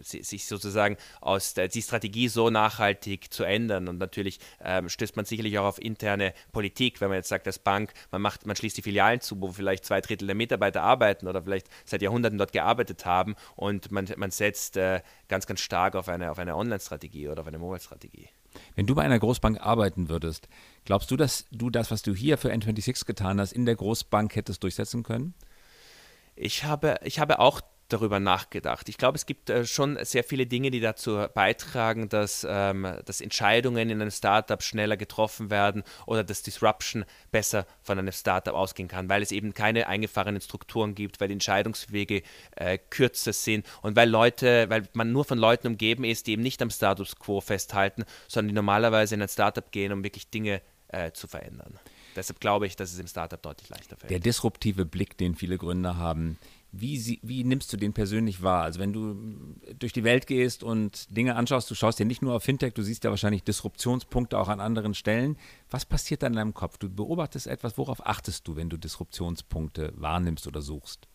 [0.00, 3.88] sich sozusagen aus der, die Strategie so nachhaltig zu ändern.
[3.88, 7.58] Und natürlich ähm, stößt man sicherlich auch auf interne Politik, wenn man jetzt sagt, als
[7.58, 11.28] Bank, man macht, man schließt die Filialen zu, wo vielleicht zwei Drittel der Mitarbeiter arbeiten
[11.28, 15.94] oder vielleicht seit Jahrhunderten dort gearbeitet haben und man, man setzt äh, ganz, ganz stark
[15.94, 18.28] auf eine, auf eine Online-Strategie oder auf eine Mobile-Strategie.
[18.74, 20.48] Wenn du bei einer Großbank arbeiten würdest,
[20.84, 24.34] glaubst du, dass du das, was du hier für N26 getan hast, in der Großbank
[24.36, 25.34] hättest durchsetzen können?
[26.36, 28.88] Ich habe, ich habe auch darüber nachgedacht.
[28.88, 33.20] Ich glaube, es gibt äh, schon sehr viele Dinge, die dazu beitragen, dass, ähm, dass
[33.20, 38.88] Entscheidungen in einem Startup schneller getroffen werden oder dass Disruption besser von einem Startup ausgehen
[38.88, 42.22] kann, weil es eben keine eingefahrenen Strukturen gibt, weil die Entscheidungswege
[42.56, 46.42] äh, kürzer sind und weil Leute, weil man nur von Leuten umgeben ist, die eben
[46.42, 50.60] nicht am Status quo festhalten, sondern die normalerweise in ein Startup gehen, um wirklich Dinge
[50.88, 51.78] äh, zu verändern.
[52.16, 54.10] Deshalb glaube ich, dass es im Startup deutlich leichter fällt.
[54.10, 56.38] Der disruptive Blick, den viele Gründer haben,
[56.80, 58.64] wie, sie, wie nimmst du den persönlich wahr?
[58.64, 59.16] Also wenn du
[59.78, 62.82] durch die Welt gehst und Dinge anschaust, du schaust ja nicht nur auf Fintech, du
[62.82, 65.36] siehst ja wahrscheinlich Disruptionspunkte auch an anderen Stellen.
[65.70, 66.78] Was passiert dann in deinem Kopf?
[66.78, 71.08] Du beobachtest etwas, worauf achtest du, wenn du Disruptionspunkte wahrnimmst oder suchst?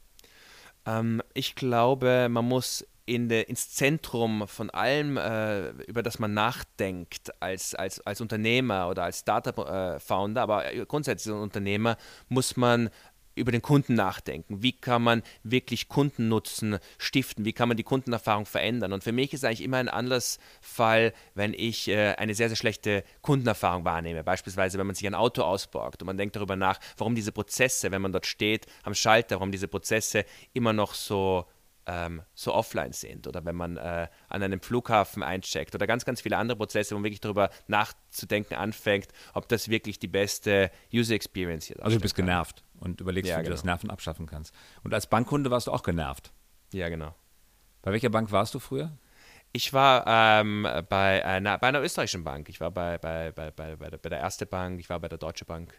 [0.85, 6.33] Ähm, ich glaube, man muss in de, ins Zentrum von allem, äh, über das man
[6.33, 11.97] nachdenkt als, als, als Unternehmer oder als Startup-Founder, äh, aber grundsätzlich als Unternehmer,
[12.29, 12.89] muss man
[13.35, 14.61] über den Kunden nachdenken.
[14.61, 17.45] Wie kann man wirklich Kundennutzen stiften?
[17.45, 18.93] Wie kann man die Kundenerfahrung verändern?
[18.93, 23.03] Und für mich ist eigentlich immer ein Anlassfall, wenn ich äh, eine sehr, sehr schlechte
[23.21, 24.23] Kundenerfahrung wahrnehme.
[24.23, 27.91] Beispielsweise, wenn man sich ein Auto ausborgt und man denkt darüber nach, warum diese Prozesse,
[27.91, 31.45] wenn man dort steht am Schalter, warum diese Prozesse immer noch so
[31.85, 36.21] ähm, so offline sind oder wenn man äh, an einem Flughafen eincheckt oder ganz, ganz
[36.21, 41.15] viele andere Prozesse, wo man wirklich darüber nachzudenken anfängt, ob das wirklich die beste User
[41.15, 41.83] Experience hier ist.
[41.83, 43.49] Also du bist genervt und überlegst, ja, wie genau.
[43.49, 43.73] du das genau.
[43.73, 44.53] Nerven abschaffen kannst.
[44.83, 46.31] Und als Bankkunde warst du auch genervt.
[46.73, 47.15] Ja, genau.
[47.81, 48.91] Bei welcher Bank warst du früher?
[49.51, 52.49] Ich war ähm, bei, einer, bei einer österreichischen Bank.
[52.49, 55.07] Ich war bei, bei, bei, bei, bei, der, bei der Erste Bank, ich war bei
[55.07, 55.73] der Deutsche Bank.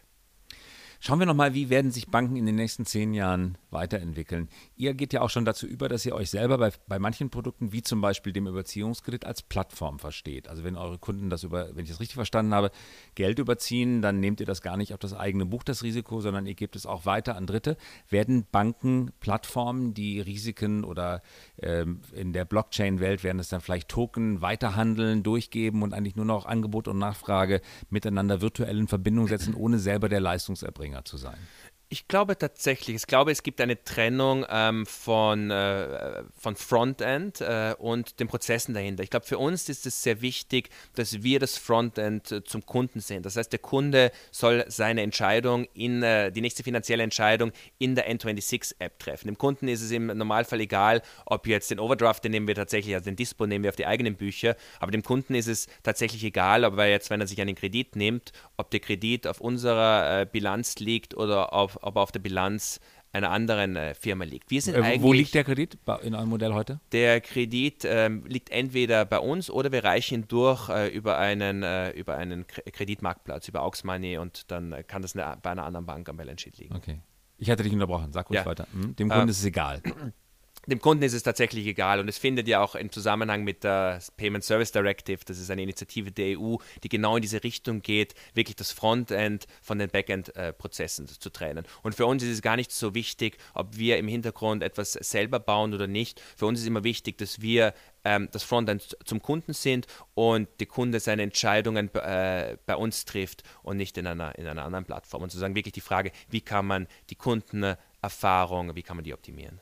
[0.99, 4.49] Schauen wir nochmal, wie werden sich Banken in den nächsten zehn Jahren weiterentwickeln.
[4.75, 7.71] Ihr geht ja auch schon dazu über, dass ihr euch selber bei, bei manchen Produkten,
[7.71, 10.47] wie zum Beispiel dem Überziehungskredit, als Plattform versteht.
[10.47, 12.71] Also wenn eure Kunden das über, wenn ich das richtig verstanden habe,
[13.13, 16.47] Geld überziehen, dann nehmt ihr das gar nicht auf das eigene Buch, das Risiko, sondern
[16.47, 17.77] ihr gebt es auch weiter an Dritte.
[18.09, 21.21] Werden Banken Plattformen, die Risiken oder
[21.61, 26.45] ähm, in der Blockchain-Welt werden es dann vielleicht Token weiterhandeln, durchgeben und eigentlich nur noch
[26.45, 31.37] Angebot und Nachfrage miteinander virtuell in Verbindung setzen, ohne selber der Leistungserbringer zu sein?
[31.87, 37.75] Ich glaube tatsächlich, ich glaube, es gibt eine Trennung ähm, von, äh, von Frontend äh,
[37.77, 39.03] und den Prozessen dahinter.
[39.03, 43.01] Ich glaube, für uns ist es sehr wichtig, dass wir das Frontend äh, zum Kunden
[43.01, 43.21] sehen.
[43.21, 48.11] Das heißt, der Kunde soll seine Entscheidung in äh, die nächste finanzielle Entscheidung in der
[48.11, 49.27] N26-App treffen.
[49.27, 52.95] Dem Kunden ist es im Normalfall egal, ob jetzt den Overdraft, den nehmen wir tatsächlich,
[52.95, 56.23] also den Dispo nehmen wir auf die eigenen Bücher, aber dem Kunden ist es tatsächlich
[56.23, 60.21] egal, ob er jetzt, wenn er sich einen Kredit nimmt, ob der Kredit auf unserer
[60.21, 62.79] äh, Bilanz liegt oder auf ob er auf der Bilanz
[63.11, 64.51] einer anderen äh, Firma liegt.
[64.51, 66.81] Wir sind äh, wo liegt der Kredit in eurem Modell heute?
[66.91, 71.63] Der Kredit ähm, liegt entweder bei uns oder wir reichen ihn durch äh, über einen,
[71.63, 75.63] äh, über einen Kreditmarktplatz, über Aux Money und dann äh, kann das eine, bei einer
[75.63, 76.75] anderen Bank am Balance Sheet liegen.
[76.75, 76.99] Okay.
[77.37, 78.45] Ich hatte dich unterbrochen, sag ruhig ja.
[78.45, 78.67] weiter.
[78.71, 78.95] Hm?
[78.95, 79.81] Dem Kunden ähm, ist es egal.
[80.67, 83.99] dem Kunden ist es tatsächlich egal und es findet ja auch im Zusammenhang mit der
[84.17, 88.15] Payment Service Directive, das ist eine Initiative der EU, die genau in diese Richtung geht,
[88.33, 91.65] wirklich das Frontend von den Backend-Prozessen zu trennen.
[91.83, 95.39] Und für uns ist es gar nicht so wichtig, ob wir im Hintergrund etwas selber
[95.39, 96.21] bauen oder nicht.
[96.35, 97.73] Für uns ist immer wichtig, dass wir
[98.03, 103.43] ähm, das Frontend zum Kunden sind und der Kunde seine Entscheidungen äh, bei uns trifft
[103.63, 105.23] und nicht in einer, in einer anderen Plattform.
[105.23, 109.59] Und sozusagen wirklich die Frage, wie kann man die Kundenerfahrung, wie kann man die optimieren?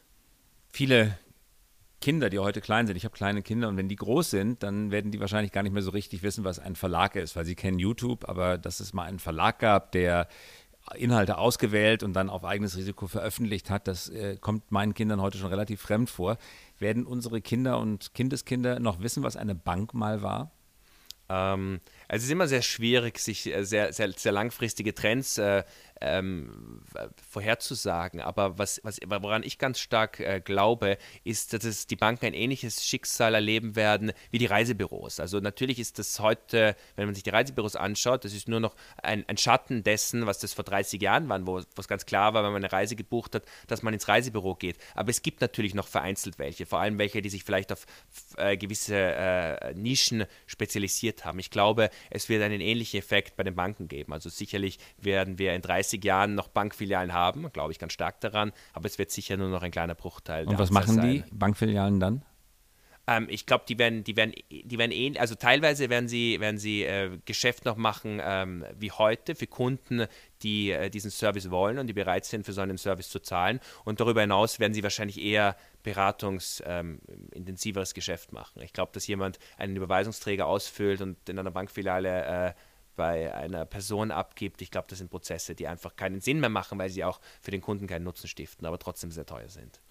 [0.73, 1.17] Viele
[2.01, 4.91] Kinder, die heute klein sind, ich habe kleine Kinder und wenn die groß sind, dann
[4.91, 7.55] werden die wahrscheinlich gar nicht mehr so richtig wissen, was ein Verlag ist, weil sie
[7.55, 10.27] kennen YouTube, aber dass es mal einen Verlag gab, der
[10.95, 15.38] Inhalte ausgewählt und dann auf eigenes Risiko veröffentlicht hat, das äh, kommt meinen Kindern heute
[15.38, 16.38] schon relativ fremd vor.
[16.77, 20.51] Werden unsere Kinder und Kindeskinder noch wissen, was eine Bank mal war?
[21.29, 21.79] Ähm,
[22.15, 25.63] es ist immer sehr schwierig, sich äh, sehr, sehr, sehr langfristige Trends äh,
[26.02, 26.82] ähm,
[27.30, 28.21] vorherzusagen.
[28.21, 32.34] Aber was, was, woran ich ganz stark äh, glaube, ist, dass es die Banken ein
[32.34, 35.19] ähnliches Schicksal erleben werden wie die Reisebüros.
[35.19, 38.76] Also natürlich ist das heute, wenn man sich die Reisebüros anschaut, das ist nur noch
[39.02, 42.43] ein, ein Schatten dessen, was das vor 30 Jahren war, wo es ganz klar war,
[42.43, 44.78] wenn man eine Reise gebucht hat, dass man ins Reisebüro geht.
[44.93, 47.86] Aber es gibt natürlich noch vereinzelt welche, vor allem welche, die sich vielleicht auf
[48.38, 51.39] äh, gewisse äh, Nischen spezialisiert haben.
[51.39, 54.13] Ich glaube, es wird einen ähnlichen Effekt bei den Banken geben.
[54.13, 58.19] Also sicherlich werden wir in 30 30 Jahren noch Bankfilialen haben, glaube ich ganz stark
[58.21, 60.47] daran, aber es wird sicher nur noch ein kleiner Bruchteil.
[60.47, 61.23] Und was machen sein.
[61.29, 62.23] die Bankfilialen dann?
[63.05, 66.57] Ähm, ich glaube, die werden, die werden, die werden ähnlich, also teilweise werden sie, werden
[66.57, 70.07] sie äh, Geschäft noch machen ähm, wie heute für Kunden,
[70.41, 73.59] die äh, diesen Service wollen und die bereit sind, für so einen Service zu zahlen.
[73.83, 78.61] Und darüber hinaus werden sie wahrscheinlich eher beratungsintensiveres ähm, Geschäft machen.
[78.61, 82.53] Ich glaube, dass jemand einen Überweisungsträger ausfüllt und in einer Bankfiliale äh,
[82.95, 84.61] bei einer Person abgibt.
[84.61, 87.51] Ich glaube, das sind Prozesse, die einfach keinen Sinn mehr machen, weil sie auch für
[87.51, 89.81] den Kunden keinen Nutzen stiften, aber trotzdem sehr teuer sind.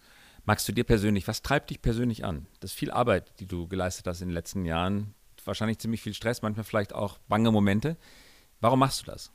[0.45, 2.47] Magst du dir persönlich, was treibt dich persönlich an?
[2.61, 5.15] Das ist viel Arbeit, die du geleistet hast in den letzten Jahren.
[5.45, 7.97] Wahrscheinlich ziemlich viel Stress, manchmal vielleicht auch bange Momente.
[8.61, 9.33] Warum machst du das?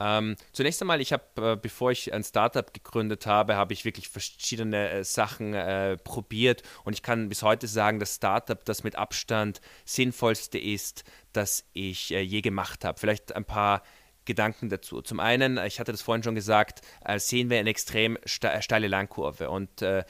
[0.00, 4.08] Ähm, zunächst einmal, ich habe, äh, bevor ich ein Startup gegründet habe, habe ich wirklich
[4.08, 8.94] verschiedene äh, Sachen äh, probiert und ich kann bis heute sagen, dass Startup das mit
[8.94, 11.02] Abstand sinnvollste ist,
[11.32, 12.98] das ich äh, je gemacht habe.
[12.98, 13.82] Vielleicht ein paar
[14.28, 15.02] Gedanken dazu.
[15.02, 19.50] Zum einen, ich hatte das vorhin schon gesagt, äh, sehen wir eine extrem steile Langkurve
[19.50, 20.04] und äh,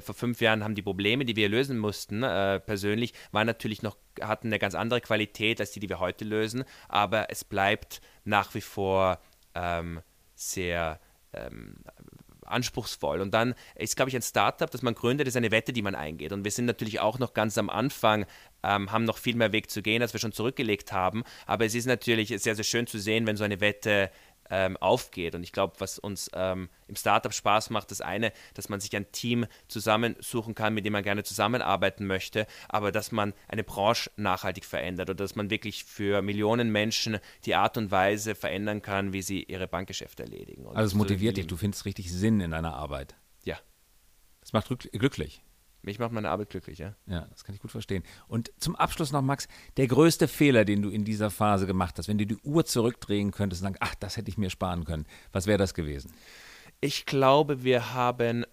[0.00, 4.48] vor fünf Jahren haben die Probleme, die wir lösen mussten, persönlich, waren natürlich noch, hatten
[4.48, 8.60] eine ganz andere Qualität als die, die wir heute lösen, aber es bleibt nach wie
[8.60, 9.18] vor
[9.54, 10.02] ähm,
[10.34, 11.00] sehr
[11.32, 11.76] ähm,
[12.52, 13.20] anspruchsvoll.
[13.20, 15.94] Und dann ist, glaube ich, ein Startup, das man gründet, ist eine Wette, die man
[15.94, 16.32] eingeht.
[16.32, 18.26] Und wir sind natürlich auch noch ganz am Anfang,
[18.62, 21.24] ähm, haben noch viel mehr Weg zu gehen, als wir schon zurückgelegt haben.
[21.46, 24.10] Aber es ist natürlich sehr, sehr schön zu sehen, wenn so eine Wette
[24.52, 25.34] ähm, aufgeht.
[25.34, 28.94] Und ich glaube, was uns ähm, im Startup Spaß macht, das eine, dass man sich
[28.94, 34.10] ein Team zusammensuchen kann, mit dem man gerne zusammenarbeiten möchte, aber dass man eine Branche
[34.16, 39.14] nachhaltig verändert oder dass man wirklich für Millionen Menschen die Art und Weise verändern kann,
[39.14, 40.66] wie sie ihre Bankgeschäfte erledigen.
[40.66, 43.16] Und also es motiviert dich, du findest richtig Sinn in deiner Arbeit.
[43.44, 43.56] Ja.
[44.40, 45.42] Das macht glücklich.
[45.82, 46.94] Mich macht meine Arbeit glücklich, ja.
[47.06, 48.04] Ja, das kann ich gut verstehen.
[48.28, 52.06] Und zum Abschluss noch, Max, der größte Fehler, den du in dieser Phase gemacht hast,
[52.06, 55.06] wenn du die Uhr zurückdrehen könntest und sagen, ach, das hätte ich mir sparen können,
[55.32, 56.12] was wäre das gewesen?
[56.80, 58.46] Ich glaube, wir haben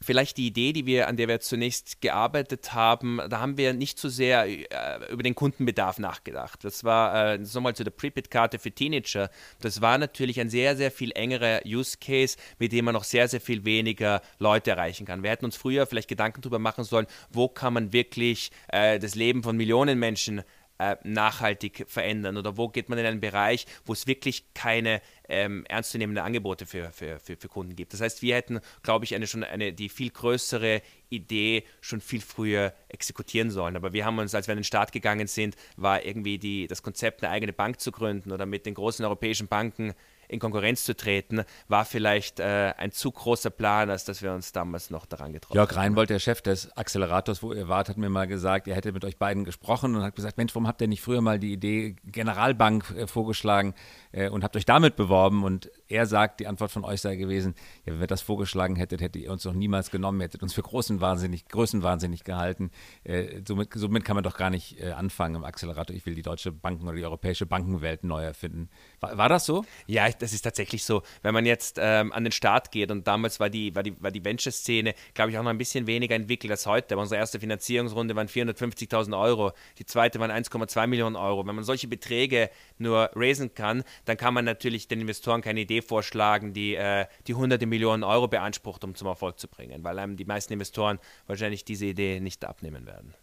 [0.00, 3.98] vielleicht die Idee, die wir, an der wir zunächst gearbeitet haben, da haben wir nicht
[3.98, 6.64] so sehr äh, über den Kundenbedarf nachgedacht.
[6.64, 9.30] Das war äh, nochmal zu der Prepaid-Karte für Teenager.
[9.60, 13.28] Das war natürlich ein sehr, sehr viel engerer Use Case, mit dem man noch sehr,
[13.28, 15.22] sehr viel weniger Leute erreichen kann.
[15.22, 19.14] Wir hätten uns früher vielleicht Gedanken darüber machen sollen, wo kann man wirklich äh, das
[19.14, 20.42] Leben von Millionen Menschen
[20.78, 25.64] äh, nachhaltig verändern oder wo geht man in einen Bereich, wo es wirklich keine ähm,
[25.66, 27.92] ernstzunehmende Angebote für, für, für, für, Kunden gibt.
[27.92, 32.20] Das heißt, wir hätten, glaube ich, eine schon eine die viel größere Idee schon viel
[32.20, 33.76] früher exekutieren sollen.
[33.76, 36.82] Aber wir haben uns, als wir an den Start gegangen sind, war irgendwie die, das
[36.82, 39.94] Konzept, eine eigene Bank zu gründen oder mit den großen europäischen Banken
[40.28, 44.52] in Konkurrenz zu treten, war vielleicht äh, ein zu großer Plan, als dass wir uns
[44.52, 48.10] damals noch daran getroffen Jörg Reinbold, der Chef des Accelerators, wo ihr wart, hat mir
[48.10, 50.88] mal gesagt, er hätte mit euch beiden gesprochen und hat gesagt, Mensch, warum habt ihr
[50.88, 53.74] nicht früher mal die Idee Generalbank äh, vorgeschlagen
[54.12, 55.44] äh, und habt euch damit beworben?
[55.44, 59.00] Und er sagt, die Antwort von euch sei gewesen, ja, wenn ihr das vorgeschlagen hättet,
[59.00, 62.70] hättet ihr uns noch niemals genommen, hättet uns für großen wahnsinnig, größenwahnsinnig gehalten.
[63.04, 65.96] Äh, somit, somit, kann man doch gar nicht äh, anfangen im Accelerator.
[65.96, 68.68] Ich will die deutsche Banken- oder die europäische Bankenwelt neu erfinden.
[69.00, 69.64] War, war das so?
[69.86, 71.02] Ja, das ist tatsächlich so.
[71.22, 74.10] Wenn man jetzt ähm, an den Start geht und damals war die, war die, war
[74.10, 76.98] die Venture-Szene, glaube ich, auch noch ein bisschen weniger entwickelt als heute.
[76.98, 81.46] Unsere erste Finanzierungsrunde waren 450.000 Euro, die zweite waren 1,2 Millionen Euro.
[81.46, 85.77] Wenn man solche Beträge nur raisen kann, dann kann man natürlich den Investoren keine Idee
[85.82, 90.16] vorschlagen, die, äh, die hunderte Millionen Euro beansprucht, um zum Erfolg zu bringen, weil einem
[90.16, 93.14] die meisten Investoren wahrscheinlich diese Idee nicht abnehmen werden.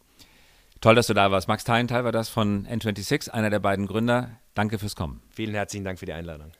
[0.82, 1.48] Toll, dass du da warst.
[1.48, 4.32] Max Teilenthal war das von N26, einer der beiden Gründer.
[4.54, 5.22] Danke fürs Kommen.
[5.32, 6.52] Vielen herzlichen Dank für die Einladung.